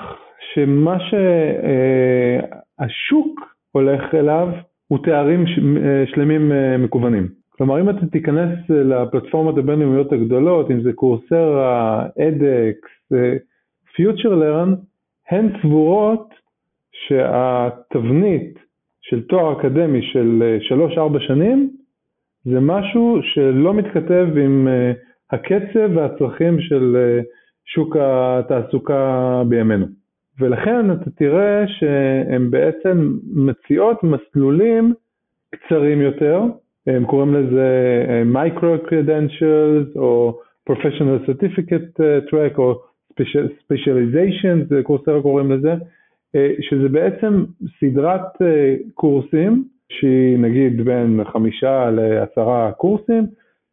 [0.54, 0.96] שמה
[2.80, 3.40] שהשוק
[3.72, 4.48] הולך אליו
[4.88, 5.44] הוא תארים
[6.07, 7.28] שלמים אה, מקוונים.
[7.50, 13.12] כלומר, אם אתה תיכנס לפלטפורמות הבינלאומיות הגדולות, אם זה קורסרה, אדקס,
[13.94, 14.74] פיוטרלרן,
[15.30, 16.35] הן סבורות
[16.92, 18.59] שהתבנית
[19.00, 20.59] של תואר אקדמי של
[20.94, 21.70] 3-4 שנים
[22.44, 24.92] זה משהו שלא מתכתב עם אה,
[25.30, 27.20] הקצב והצרכים של אה,
[27.66, 29.87] שוק התעסוקה בימינו.
[30.40, 34.94] ולכן אתה תראה שהן בעצם מציעות מסלולים
[35.54, 36.42] קצרים יותר,
[36.87, 37.68] הם קוראים לזה
[38.33, 40.38] micro credentials או
[40.70, 42.80] professional certificate track או
[43.72, 45.74] specialization, זה קורסר קוראים לזה,
[46.61, 47.44] שזה בעצם
[47.80, 48.42] סדרת
[48.94, 49.64] קורסים
[50.00, 53.26] שהיא נגיד בין חמישה לעשרה קורסים,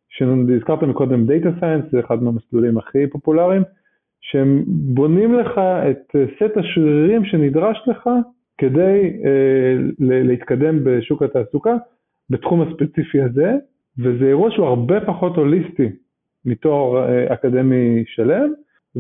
[0.10, 3.64] שהזכרת מקודם Data Science, זה אחד מהמסלולים הכי פופולריים,
[4.22, 5.58] שהם בונים לך
[5.90, 8.10] את סט השרירים שנדרש לך
[8.58, 11.76] כדי אה, להתקדם בשוק התעסוקה
[12.30, 13.56] בתחום הספציפי הזה,
[14.00, 15.90] וזה אירוע שהוא הרבה פחות הוליסטי
[16.46, 18.54] מתואר אה, אקדמי שלם,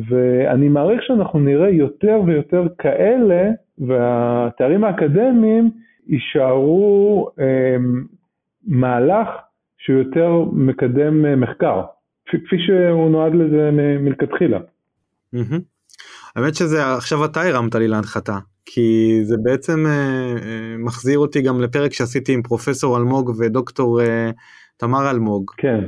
[0.10, 5.72] ואני מעריך שאנחנו נראה יותר ויותר כאלה, והתארים האקדמיים
[6.08, 7.78] יישארו אה,
[8.68, 9.28] מהלך
[9.78, 11.82] שהוא יותר מקדם אה, מחקר,
[12.26, 14.60] כפי שהוא נועד לזה מלכתחילה.
[16.36, 21.62] האמת שזה עכשיו אתה הרמת לי להנחתה כי זה בעצם אה, אה, מחזיר אותי גם
[21.62, 24.02] לפרק שעשיתי עם פרופסור אלמוג ודוקטור
[24.82, 25.52] תמר אלמוג.
[25.58, 25.80] כן.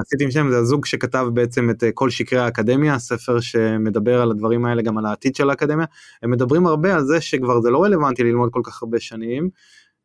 [0.00, 4.64] עשיתי עם שם, זה הזוג שכתב בעצם את כל שקרי האקדמיה, ספר שמדבר על הדברים
[4.64, 5.86] האלה, גם על העתיד של האקדמיה.
[6.22, 9.48] הם מדברים הרבה על זה שכבר זה לא רלוונטי ללמוד כל כך הרבה שנים,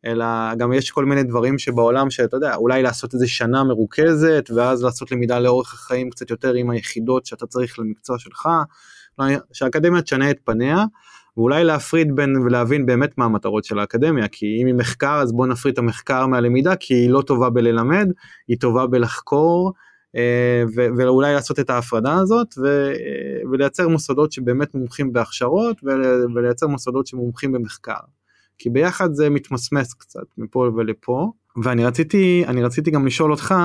[0.06, 4.84] אלא גם יש כל מיני דברים שבעולם שאתה יודע, אולי לעשות איזה שנה מרוכזת, ואז
[4.84, 8.50] לעשות למידה לאורך החיים קצת יותר עם היחידות שאתה צריך למקצוע שלך,
[9.54, 10.84] שהאקדמיה תשנה את פניה.
[11.38, 15.48] ואולי להפריד בין ולהבין באמת מה המטרות של האקדמיה, כי אם היא מחקר אז בוא
[15.48, 18.12] נפריד את המחקר מהלמידה, כי היא לא טובה בללמד,
[18.48, 19.74] היא טובה בלחקור,
[20.16, 20.64] אה,
[20.98, 22.48] ואולי לעשות את ההפרדה הזאת,
[23.52, 25.82] ולייצר מוסדות שבאמת מומחים בהכשרות,
[26.36, 28.00] ולייצר מוסדות שמומחים במחקר.
[28.58, 31.32] כי ביחד זה מתמסמס קצת מפה ולפה,
[31.64, 33.56] ואני רציתי, רציתי גם לשאול אותך,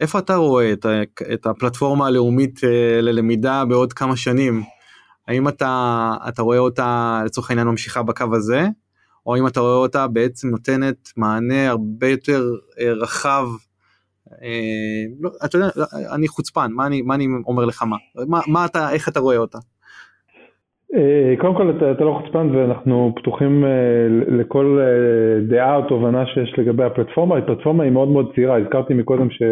[0.00, 0.86] איפה אתה רואה את,
[1.32, 4.62] את הפלטפורמה הלאומית אה, ללמידה בעוד כמה שנים?
[5.28, 8.66] האם אתה, אתה רואה אותה לצורך העניין ממשיכה בקו הזה,
[9.26, 12.42] או האם אתה רואה אותה בעצם נותנת מענה הרבה יותר
[12.80, 13.46] אה, רחב,
[14.42, 15.68] אה, לא, אתה יודע,
[16.14, 17.96] אני חוצפן, מה אני, מה אני אומר לך מה,
[18.28, 19.58] מה, מה אתה, איך אתה רואה אותה?
[20.94, 23.70] אה, קודם כל אתה, אתה לא חוצפן ואנחנו פתוחים אה,
[24.38, 24.80] לכל
[25.48, 29.42] דעה או תובנה שיש לגבי הפלטפורמה, הפלטפורמה היא מאוד מאוד צעירה, הזכרתי מקודם ש...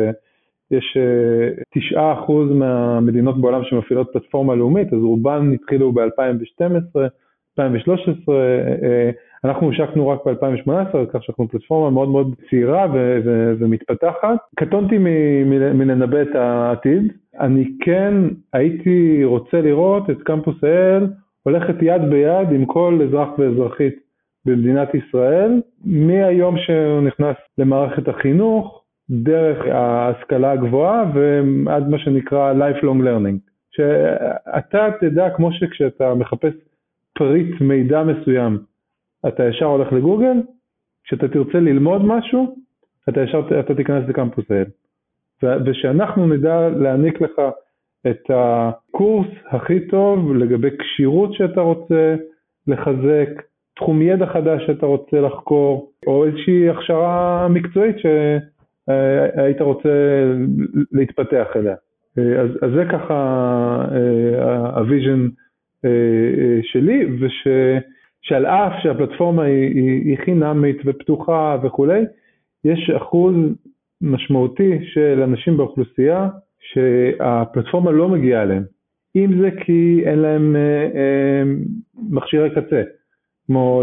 [0.71, 6.99] יש אה, תשעה אחוז מהמדינות בעולם שמפעילות פלטפורמה לאומית, אז רובן התחילו ב-2012,
[7.59, 9.11] 2013, אה,
[9.45, 14.39] אנחנו השקנו רק ב-2018, כך שאנחנו פלטפורמה מאוד מאוד צעירה ו- ו- ומתפתחת.
[14.57, 14.99] קטונתי
[15.75, 18.15] מלנבא את העתיד, אני כן
[18.53, 21.07] הייתי רוצה לראות את קמפוס האל
[21.43, 23.95] הולכת יד ביד עם כל אזרח ואזרחית
[24.45, 33.39] במדינת ישראל, מהיום שהוא נכנס למערכת החינוך, דרך ההשכלה הגבוהה ועד מה שנקרא lifelong learning.
[33.71, 36.53] שאתה תדע, כמו שכשאתה מחפש
[37.19, 38.59] פריט מידע מסוים,
[39.29, 40.43] אתה ישר הולך לגוגל,
[41.05, 42.57] כשאתה תרצה ללמוד משהו,
[43.09, 44.65] אתה ישר אתה תיכנס לקמפוס IL.
[45.67, 47.41] ושאנחנו נדע להעניק לך
[48.07, 52.17] את הקורס הכי טוב לגבי כשירות שאתה רוצה
[52.67, 53.29] לחזק,
[53.77, 58.07] תחום ידע חדש שאתה רוצה לחקור, או איזושהי הכשרה מקצועית ש...
[58.89, 59.89] אה, היית רוצה
[60.93, 61.75] להתפתח אליה.
[62.19, 63.15] אה, אז, אז זה ככה
[63.93, 65.29] אה, ה vision
[66.63, 72.05] שלי, ושעל אף שהפלטפורמה היא, היא, היא חינמית ופתוחה וכולי,
[72.65, 73.35] יש אחוז
[74.01, 76.29] משמעותי של אנשים באוכלוסייה
[76.61, 78.63] שהפלטפורמה לא מגיעה אליהם.
[79.17, 80.57] אם זה כי אין להם
[82.11, 82.83] מכשירי קצה,
[83.47, 83.83] כמו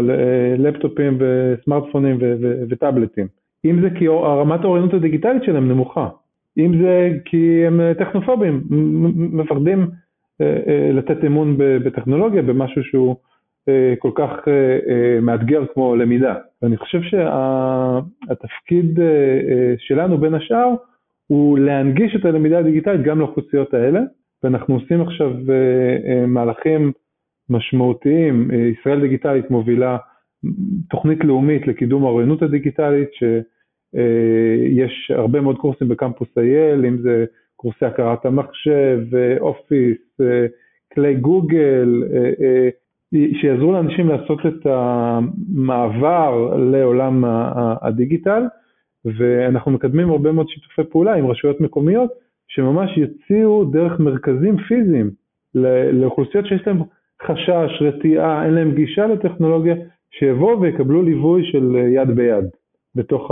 [0.58, 2.18] לפטופים וסמארטפונים
[2.70, 3.26] וטאבלטים.
[3.64, 6.08] אם זה כי רמת האוריינות הדיגיטלית שלהם נמוכה,
[6.58, 8.62] אם זה כי הם אה, טכנופובים,
[9.32, 9.90] מפחדים
[10.40, 13.16] אה, אה, לתת אמון בטכנולוגיה, במשהו שהוא
[13.98, 14.30] כל כך
[15.22, 16.34] מאתגר כמו למידה.
[16.62, 18.98] ואני חושב שהתפקיד
[19.78, 20.74] שלנו בין השאר
[21.26, 24.00] הוא להנגיש את הלמידה הדיגיטלית גם לאוכלוסיות האלה,
[24.42, 25.32] ואנחנו עושים עכשיו
[26.26, 26.92] מהלכים
[27.50, 29.96] משמעותיים, ישראל דיגיטלית מובילה
[30.90, 33.24] תוכנית לאומית לקידום האוריינות הדיגיטלית, ש...
[33.96, 37.24] אה, יש הרבה מאוד קורסים בקמפוס אייל, אם זה
[37.56, 39.00] קורסי הכרת המחשב,
[39.40, 40.46] אופיס, אה,
[40.94, 42.68] כלי גוגל, אה,
[43.40, 47.24] שיעזרו לאנשים לעשות את המעבר לעולם
[47.82, 48.42] הדיגיטל,
[49.04, 52.10] ואנחנו מקדמים הרבה מאוד שיתופי פעולה עם רשויות מקומיות,
[52.48, 55.10] שממש יציעו דרך מרכזים פיזיים
[55.92, 56.78] לאוכלוסיות שיש להם
[57.22, 59.74] חשש, רתיעה, אין להם גישה לטכנולוגיה,
[60.10, 62.44] שיבואו ויקבלו ליווי של יד ביד.
[62.96, 63.30] בתוך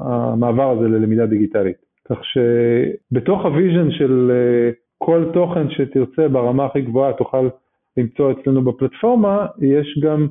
[0.00, 1.76] המעבר הזה ללמידה דיגיטלית.
[2.08, 7.48] כך שבתוך ה vision של אה, כל תוכן שתרצה ברמה הכי גבוהה תוכל
[7.96, 10.28] למצוא אצלנו בפלטפורמה, יש גם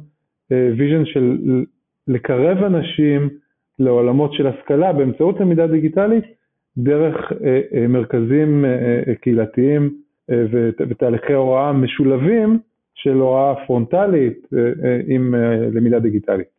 [0.52, 1.38] vision אה, של
[2.08, 3.30] לקרב אנשים
[3.80, 6.24] לעולמות של השכלה באמצעות למידה דיגיטלית
[6.78, 8.66] דרך אה, מרכזים
[9.22, 9.94] קהילתיים
[10.90, 12.60] ותהליכי הוראה משולבים
[12.96, 14.48] של הוראה פרונטלית
[15.08, 15.36] עם
[15.74, 16.55] למידה דיגיטלית.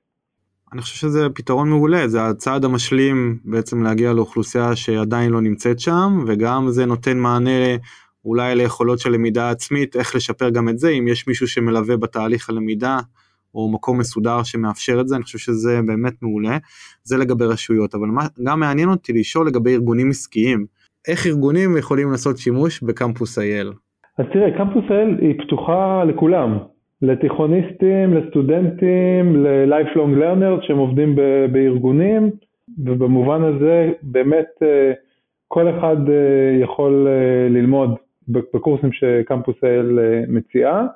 [0.73, 6.25] אני חושב שזה פתרון מעולה, זה הצעד המשלים בעצם להגיע לאוכלוסייה שעדיין לא נמצאת שם,
[6.27, 7.77] וגם זה נותן מענה
[8.25, 12.51] אולי ליכולות של למידה עצמית, איך לשפר גם את זה, אם יש מישהו שמלווה בתהליך
[12.51, 12.99] הלמידה,
[13.55, 16.59] או מקום מסודר שמאפשר את זה, אני חושב שזה באמת מעולה.
[17.03, 20.67] זה לגבי רשויות, אבל מה, גם מעניין אותי לשאול לגבי ארגונים עסקיים.
[21.09, 23.73] איך ארגונים יכולים לעשות שימוש בקמפוס אייל?
[24.19, 26.59] אז תראה, קמפוס אייל היא פתוחה לכולם.
[27.03, 31.17] לתיכוניסטים, לסטודנטים, ל-lifelong learners שהם עובדים
[31.53, 32.31] בארגונים,
[32.85, 34.93] ובמובן הזה באמת אה,
[35.49, 37.95] כל אחד אה, יכול אה, ללמוד
[38.29, 40.87] בקורסים שקמפוס האל מציעה.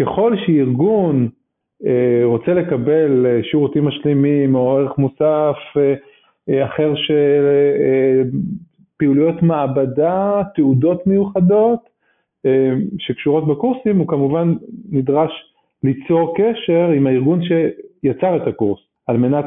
[0.00, 1.28] ככל שארגון
[2.24, 5.56] רוצה לקבל שירותים משלימים או ערך מוסף
[6.64, 7.44] אחר של
[8.96, 11.80] פעילויות מעבדה, תעודות מיוחדות
[12.98, 14.54] שקשורות בקורסים, הוא כמובן
[14.92, 19.44] נדרש ליצור קשר עם הארגון שיצר את הקורס, על מנת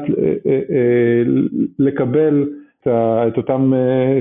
[1.78, 2.48] לקבל
[2.86, 3.72] את אותם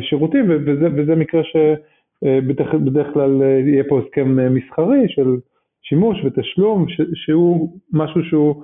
[0.02, 5.38] שירותים, וזה, וזה מקרה שבדרך כלל יהיה פה הסכם מסחרי של
[5.82, 8.64] שימוש ותשלום, שהוא משהו שהוא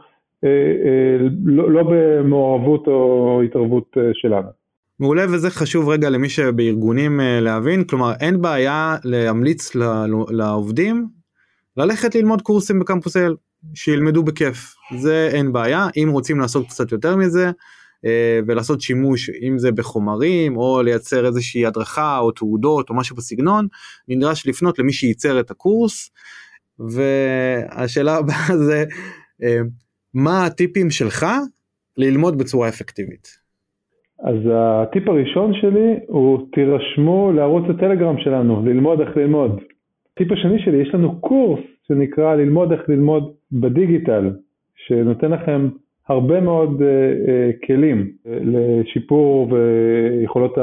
[1.45, 4.47] לא, לא במעורבות או התערבות שלנו.
[4.99, 7.83] מעולה וזה חשוב רגע למי שבארגונים להבין.
[7.83, 9.71] כלומר אין בעיה להמליץ
[10.29, 11.07] לעובדים
[11.77, 13.35] ללכת ללמוד קורסים בקמפוס אל
[13.73, 14.75] שילמדו בכיף.
[14.99, 15.87] זה אין בעיה.
[15.97, 17.51] אם רוצים לעשות קצת יותר מזה
[18.47, 23.67] ולעשות שימוש אם זה בחומרים או לייצר איזושהי הדרכה או תעודות או משהו בסגנון
[24.07, 26.09] נדרש לפנות למי שייצר את הקורס.
[26.79, 28.85] והשאלה הבאה זה
[30.13, 31.25] מה הטיפים שלך
[31.97, 33.46] ללמוד בצורה אפקטיבית.
[34.23, 39.59] אז הטיפ הראשון שלי הוא תירשמו לערוץ הטלגרם שלנו, ללמוד איך ללמוד.
[40.13, 44.31] הטיפ השני שלי, יש לנו קורס שנקרא ללמוד איך ללמוד בדיגיטל,
[44.75, 45.69] שנותן לכם
[46.07, 50.57] הרבה מאוד uh, uh, כלים לשיפור ויכולות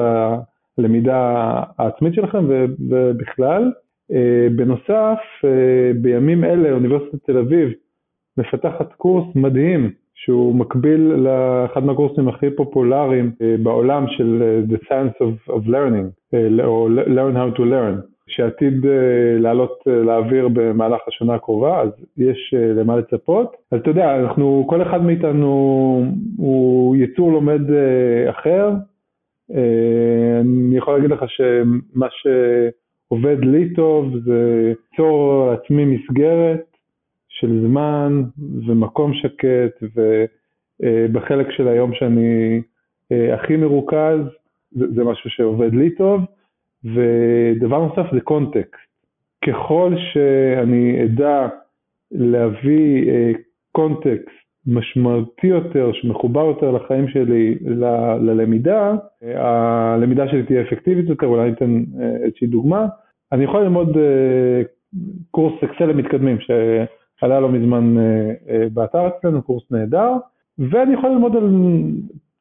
[0.79, 2.45] הלמידה העצמית שלכם
[2.91, 3.73] ובכלל.
[4.13, 4.15] Uh,
[4.57, 5.47] בנוסף, uh,
[6.03, 7.69] בימים אלה אוניברסיטת תל אביב
[8.39, 9.91] מפתחת קורס מדהים
[10.25, 16.35] שהוא מקביל לאחד מהקורסים הכי פופולריים אה, בעולם של אה, The Science of, of Learning,
[16.35, 18.87] אה, או Learn How to Learn, שעתיד
[19.39, 23.57] לעלות לאוויר במהלך השנה הקרובה, אז יש למה לצפות.
[23.71, 25.47] אז אתה יודע, אנחנו, כל אחד מאיתנו
[26.37, 27.61] הוא יצור לומד
[28.31, 28.71] אחר.
[30.41, 36.74] אני יכול להגיד לך שמה שעובד לי טוב זה ליצור לעצמי מסגרת
[37.45, 38.23] של זמן
[38.67, 39.83] ומקום שקט,
[40.81, 42.61] ובחלק של היום שאני
[43.13, 44.19] אה, הכי מרוכז,
[44.73, 46.21] זה, משהו שעובד לי טוב.
[46.85, 48.95] ודבר נוסף זה קונטקסט.
[49.47, 51.49] ככל שאני אדע
[52.13, 53.33] להביא אה,
[53.73, 59.43] קונטקסט משמעותי יותר, שמחובר יותר לחיים שלי, ל- ללמידה, אה,
[59.95, 61.85] הלמידה שלי תהיה אפקטיבית יותר, אולי ניתן
[62.23, 62.87] איזושהי דוגמה.
[63.33, 63.97] אני יכול ללמוד
[65.31, 66.51] קורס אקסל למתקדמים, ש...
[67.23, 70.13] עלה לא מזמן אה, אה, באתר אצלנו, קורס נהדר,
[70.59, 71.51] ואני יכול ללמוד על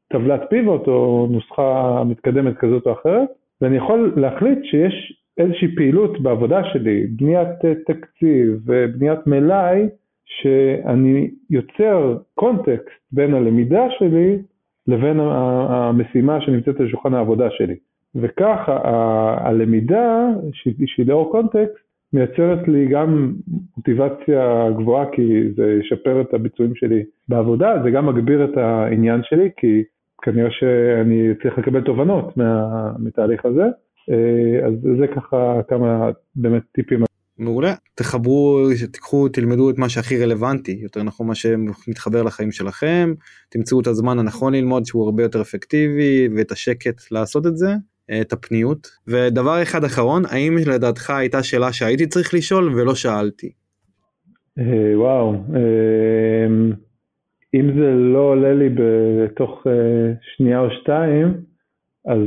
[0.08, 3.28] טבלת פיבוט או נוסחה מתקדמת כזאת או אחרת,
[3.60, 9.88] ואני יכול להחליט שיש איזושהי פעילות בעבודה שלי, בניית אה, תקציב ובניית מלאי,
[10.24, 14.38] שאני יוצר קונטקסט בין הלמידה שלי
[14.86, 17.76] לבין המשימה שנמצאת על שולחן העבודה שלי.
[18.14, 18.58] וכך
[19.38, 21.83] הלמידה שהיא לאור קונטקסט
[22.14, 23.34] מייצרת לי גם
[23.76, 25.22] מוטיבציה גבוהה כי
[25.56, 29.82] זה ישפר את הביצועים שלי בעבודה, זה גם מגביר את העניין שלי כי
[30.22, 32.66] כנראה שאני צריך לקבל תובנות מה,
[32.98, 33.64] מתהליך הזה,
[34.10, 37.00] אה, אז זה ככה כמה באמת טיפים.
[37.38, 43.14] מעולה, תחברו, תיקחו, תלמדו את מה שהכי רלוונטי, יותר נכון מה שמתחבר לחיים שלכם,
[43.50, 47.74] תמצאו את הזמן הנכון ללמוד שהוא הרבה יותר אפקטיבי ואת השקט לעשות את זה,
[48.20, 48.88] את הפניות.
[49.08, 53.52] ודבר אחד אחרון, האם לדעתך הייתה שאלה שהייתי צריך לשאול ולא שאלתי?
[54.58, 56.46] אה, וואו, אה,
[57.54, 61.34] אם זה לא עולה לי בתוך אה, שנייה או שתיים,
[62.06, 62.20] אז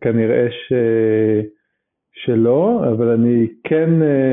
[0.00, 0.72] כנראה ש...
[2.24, 3.90] שלא, אבל אני כן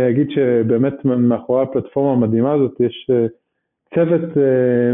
[0.09, 3.11] אגיד שבאמת מאחורי הפלטפורמה המדהימה הזאת יש
[3.95, 4.37] צוות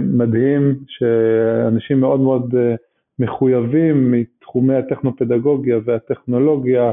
[0.01, 2.55] מדהים שאנשים מאוד מאוד
[3.19, 4.13] מחויבים
[4.51, 6.91] מתחומי הטכנופדגוגיה והטכנולוגיה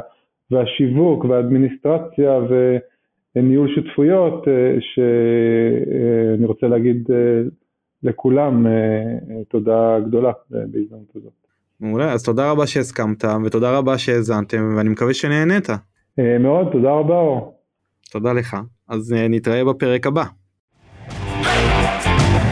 [0.51, 2.39] והשיווק והאדמיניסטרציה
[3.37, 7.43] וניהול שותפויות, אה, שאני רוצה להגיד אה,
[8.03, 8.73] לכולם אה,
[9.49, 11.33] תודה גדולה בהזדמנות הזאת.
[11.81, 15.69] מעולה, אז תודה רבה שהסכמת ותודה רבה שהאזנתם ואני מקווה שנהנית.
[16.41, 17.55] מאוד, תודה רבה אור.
[18.13, 18.57] תודה לך,
[18.89, 20.25] אז נתראה בפרק הבא.